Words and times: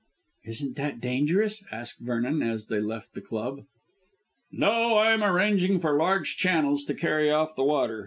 "Isn't 0.45 0.77
that 0.77 0.99
dangerous?" 0.99 1.63
asked 1.71 1.99
Vernon 1.99 2.41
as 2.41 2.65
they 2.65 2.79
left 2.79 3.13
the 3.13 3.21
club. 3.21 3.65
"No. 4.51 4.95
I 4.95 5.11
am 5.11 5.23
arranging 5.23 5.79
for 5.79 5.95
large 5.95 6.37
channels 6.37 6.83
to 6.85 6.95
carry 6.95 7.29
off 7.29 7.55
the 7.55 7.63
water. 7.63 7.99